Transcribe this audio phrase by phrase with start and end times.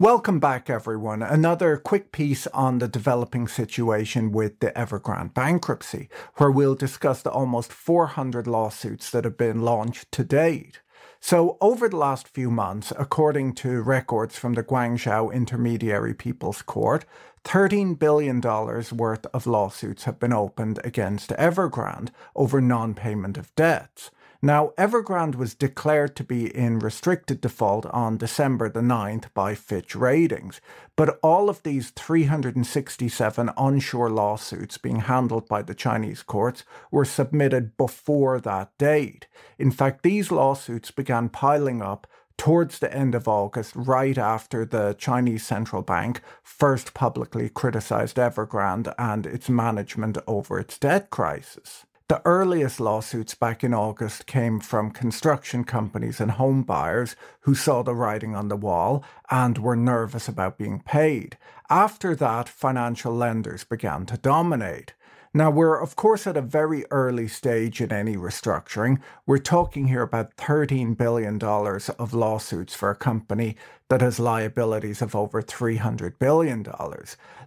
[0.00, 1.22] Welcome back, everyone.
[1.22, 7.30] Another quick piece on the developing situation with the Evergrande bankruptcy, where we'll discuss the
[7.30, 10.80] almost 400 lawsuits that have been launched to date.
[11.20, 17.04] So, over the last few months, according to records from the Guangzhou Intermediary People's Court,
[17.44, 24.10] $13 billion worth of lawsuits have been opened against Evergrande over non payment of debts.
[24.42, 29.94] Now, Evergrande was declared to be in restricted default on December the 9th by Fitch
[29.94, 30.62] Ratings,
[30.96, 37.76] but all of these 367 onshore lawsuits being handled by the Chinese courts were submitted
[37.76, 39.26] before that date.
[39.58, 42.06] In fact, these lawsuits began piling up
[42.38, 48.94] towards the end of August, right after the Chinese central bank first publicly criticized Evergrande
[48.98, 51.84] and its management over its debt crisis.
[52.10, 57.84] The earliest lawsuits back in August came from construction companies and home buyers who saw
[57.84, 61.38] the writing on the wall and were nervous about being paid.
[61.70, 64.94] After that, financial lenders began to dominate.
[65.32, 69.00] Now, we're of course at a very early stage in any restructuring.
[69.24, 73.56] We're talking here about $13 billion of lawsuits for a company
[73.88, 76.66] that has liabilities of over $300 billion.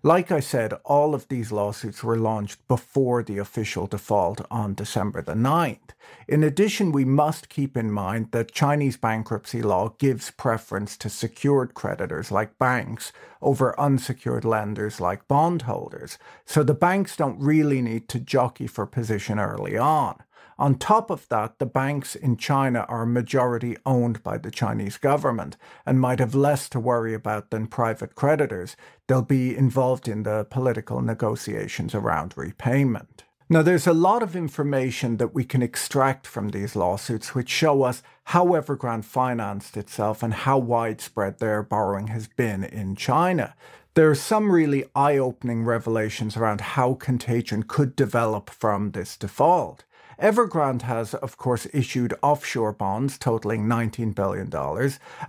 [0.01, 5.21] Like I said, all of these lawsuits were launched before the official default on December
[5.21, 5.91] the 9th.
[6.27, 11.73] In addition, we must keep in mind that Chinese bankruptcy law gives preference to secured
[11.73, 14.12] creditors like banks over unsecured
[14.45, 16.17] lenders like bondholders.
[16.45, 20.23] So the banks don't really need to jockey for position early on.
[20.59, 25.57] On top of that, the banks in China are majority owned by the Chinese government
[25.85, 28.75] and might have less to worry about than private creditors.
[29.07, 33.23] They'll be involved in the political negotiations around repayment.
[33.53, 37.83] Now, there's a lot of information that we can extract from these lawsuits which show
[37.83, 43.53] us how Evergrande financed itself and how widespread their borrowing has been in China.
[43.93, 49.83] There are some really eye opening revelations around how contagion could develop from this default.
[50.19, 54.51] Evergrande has, of course, issued offshore bonds totaling $19 billion,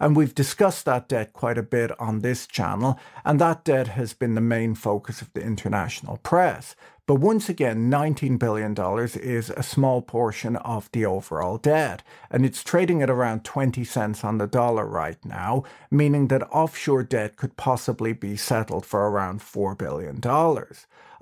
[0.00, 4.12] and we've discussed that debt quite a bit on this channel, and that debt has
[4.12, 6.76] been the main focus of the international press.
[7.06, 8.74] But once again, $19 billion
[9.20, 14.24] is a small portion of the overall debt, and it's trading at around 20 cents
[14.24, 19.40] on the dollar right now, meaning that offshore debt could possibly be settled for around
[19.40, 20.18] $4 billion.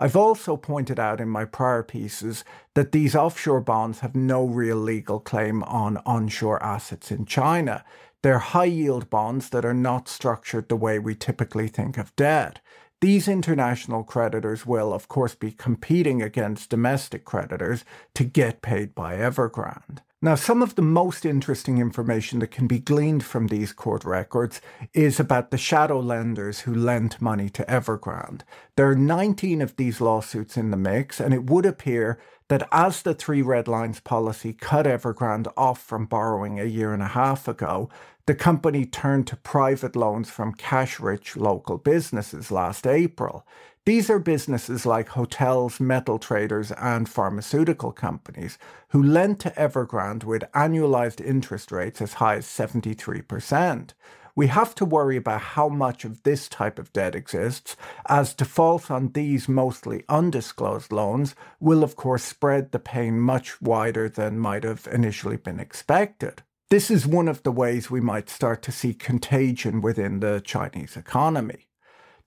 [0.02, 4.76] I've also pointed out in my prior pieces that these offshore bonds have no real
[4.76, 7.84] legal claim on onshore assets in China.
[8.22, 12.58] They're high yield bonds that are not structured the way we typically think of debt.
[13.00, 17.84] These international creditors will, of course, be competing against domestic creditors
[18.16, 20.00] to get paid by Evergrande.
[20.24, 24.60] Now, some of the most interesting information that can be gleaned from these court records
[24.94, 28.42] is about the shadow lenders who lent money to Evergrande.
[28.76, 33.02] There are 19 of these lawsuits in the mix, and it would appear that as
[33.02, 37.48] the three red lines policy cut Evergrande off from borrowing a year and a half
[37.48, 37.90] ago,
[38.26, 43.44] the company turned to private loans from cash rich local businesses last April.
[43.84, 48.56] These are businesses like hotels, metal traders, and pharmaceutical companies
[48.90, 53.90] who lent to Evergrande with annualized interest rates as high as 73%.
[54.36, 57.76] We have to worry about how much of this type of debt exists,
[58.06, 64.08] as defaults on these mostly undisclosed loans will, of course, spread the pain much wider
[64.08, 66.42] than might have initially been expected.
[66.70, 70.96] This is one of the ways we might start to see contagion within the Chinese
[70.96, 71.66] economy.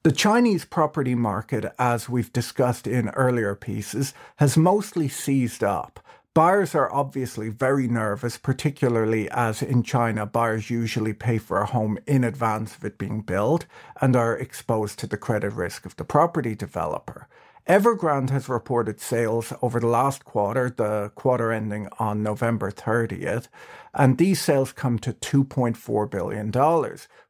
[0.06, 6.00] The Chinese property market, as we've discussed in earlier pieces, has mostly seized up.
[6.36, 11.98] Buyers are obviously very nervous, particularly as in China, buyers usually pay for a home
[12.06, 13.66] in advance of it being built
[14.00, 17.28] and are exposed to the credit risk of the property developer.
[17.68, 23.48] Evergrande has reported sales over the last quarter, the quarter ending on November 30th,
[23.92, 26.52] and these sales come to $2.4 billion,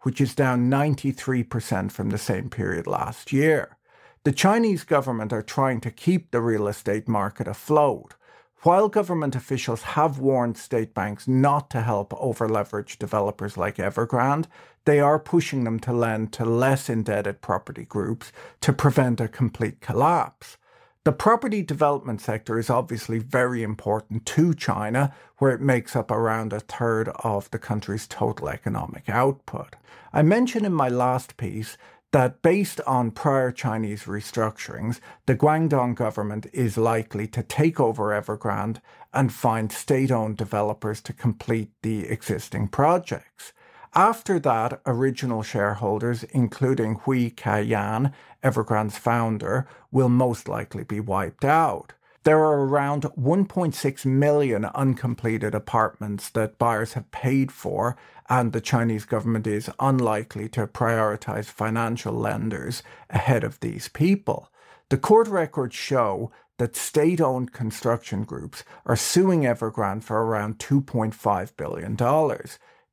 [0.01, 3.77] which is down 93% from the same period last year.
[4.25, 8.15] The Chinese government are trying to keep the real estate market afloat.
[8.65, 14.47] While government officials have warned state banks not to help overleverage developers like Evergrande,
[14.85, 18.31] they are pushing them to lend to less indebted property groups
[18.61, 20.57] to prevent a complete collapse.
[21.03, 26.51] The property development sector is obviously very important to China, where it makes up around
[26.51, 29.75] a third of the country's total economic output.
[30.11, 31.77] I mentioned in my last piece
[32.11, 38.79] that based on prior Chinese restructurings, the Guangdong government is likely to take over Evergrande
[39.13, 43.53] and find state owned developers to complete the existing projects.
[43.93, 48.13] After that, original shareholders, including Hui Ka-yan,
[48.43, 51.93] Evergrande's founder, will most likely be wiped out.
[52.25, 59.05] There are around 1.6 million uncompleted apartments that buyers have paid for, and the Chinese
[59.05, 62.81] government is unlikely to prioritize financial lenders
[63.11, 64.49] ahead of these people.
[64.89, 71.55] The court records show that state owned construction groups are suing Evergrande for around $2.5
[71.55, 71.95] billion.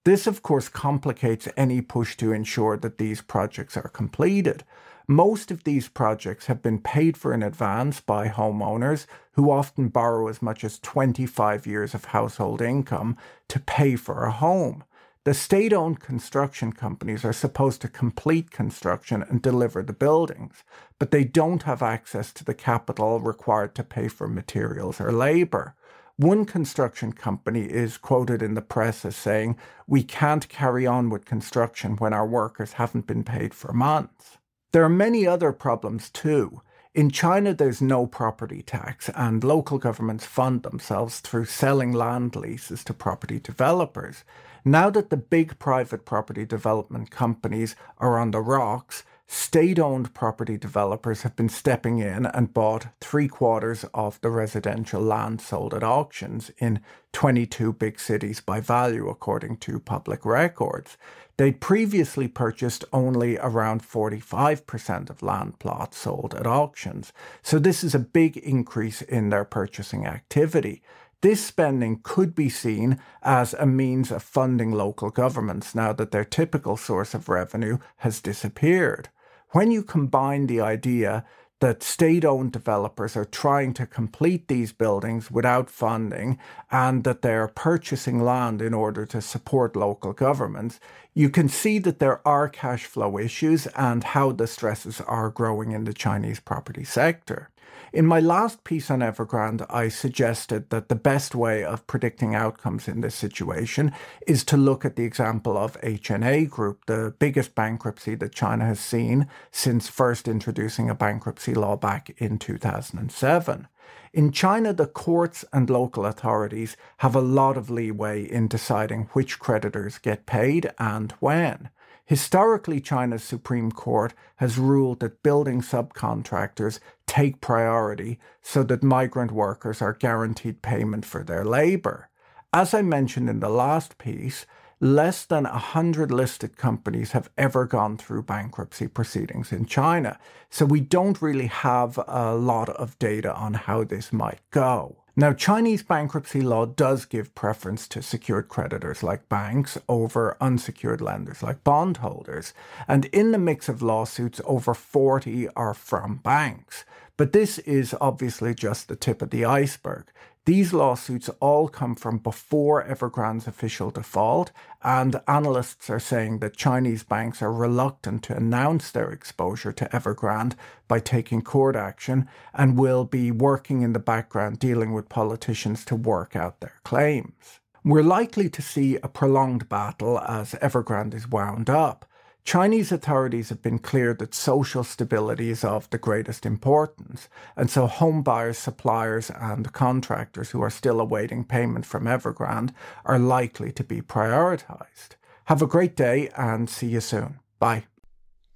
[0.05, 4.63] This, of course, complicates any push to ensure that these projects are completed.
[5.09, 10.29] Most of these projects have been paid for in advance by homeowners who often borrow
[10.29, 13.17] as much as 25 years of household income
[13.49, 14.85] to pay for a home.
[15.25, 20.65] The state owned construction companies are supposed to complete construction and deliver the buildings,
[20.99, 25.75] but they don't have access to the capital required to pay for materials or labour.
[26.17, 29.57] One construction company is quoted in the press as saying,
[29.87, 34.39] We can't carry on with construction when our workers haven't been paid for months.
[34.73, 36.63] There are many other problems too.
[36.95, 42.83] In China, there's no property tax, and local governments fund themselves through selling land leases
[42.85, 44.25] to property developers.
[44.65, 50.57] Now that the big private property development companies are on the rocks, state owned property
[50.57, 55.83] developers have been stepping in and bought three quarters of the residential land sold at
[55.83, 56.81] auctions in
[57.13, 60.97] 22 big cities by value, according to public records.
[61.43, 67.13] They'd previously purchased only around 45% of land plots sold at auctions,
[67.43, 70.85] so this is a big increase in their purchasing activity.
[71.21, 76.25] This spending could be seen as a means of funding local governments now that their
[76.25, 79.09] typical source of revenue has disappeared.
[79.49, 81.25] When you combine the idea
[81.63, 86.37] that state owned developers are trying to complete these buildings without funding
[86.73, 90.81] and that they're purchasing land in order to support local governments,
[91.15, 95.71] you can see that there are cash flow issues and how the stresses are growing
[95.71, 97.49] in the Chinese property sector.
[97.93, 102.89] In my last piece on Evergrande, I suggested that the best way of predicting outcomes
[102.89, 103.93] in this situation
[104.27, 108.81] is to look at the example of HNA Group, the biggest bankruptcy that China has
[108.81, 113.69] seen since first introducing a bankruptcy law back in 2007.
[114.15, 119.39] In China, the courts and local authorities have a lot of leeway in deciding which
[119.39, 121.69] creditors get paid and when.
[122.05, 126.81] Historically, China's Supreme Court has ruled that building subcontractors
[127.13, 132.09] take priority so that migrant workers are guaranteed payment for their labour.
[132.55, 134.47] As I mentioned in the last piece,
[134.81, 140.19] less than 100 listed companies have ever gone through bankruptcy proceedings in China.
[140.49, 144.97] So we don't really have a lot of data on how this might go.
[145.15, 151.43] Now, Chinese bankruptcy law does give preference to secured creditors like banks over unsecured lenders
[151.43, 152.55] like bondholders.
[152.89, 156.87] And in the mix of lawsuits, over 40 are from banks.
[157.17, 160.07] But this is obviously just the tip of the iceberg.
[160.45, 164.51] These lawsuits all come from before Evergrande's official default,
[164.83, 170.57] and analysts are saying that Chinese banks are reluctant to announce their exposure to Evergrande
[170.89, 175.95] by taking court action and will be working in the background dealing with politicians to
[175.95, 177.61] work out their claims.
[177.85, 182.05] We're likely to see a prolonged battle as Evergrande is wound up.
[182.45, 187.87] Chinese authorities have been clear that social stability is of the greatest importance, and so
[187.87, 193.85] home buyers, suppliers, and contractors who are still awaiting payment from Evergrande are likely to
[193.85, 195.17] be prioritised.
[195.45, 197.39] Have a great day and see you soon.
[197.61, 197.85] Bye.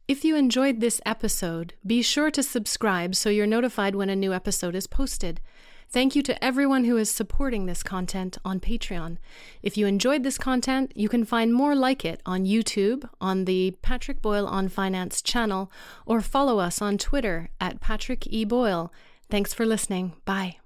[0.08, 4.32] If you enjoyed this episode, be sure to subscribe so you're notified when a new
[4.32, 5.40] episode is posted.
[5.88, 9.18] Thank you to everyone who is supporting this content on Patreon.
[9.62, 13.76] If you enjoyed this content, you can find more like it on YouTube, on the
[13.82, 15.70] Patrick Boyle on Finance channel,
[16.04, 18.44] or follow us on Twitter at Patrick E.
[18.44, 18.92] Boyle.
[19.30, 20.12] Thanks for listening.
[20.24, 20.56] Bye.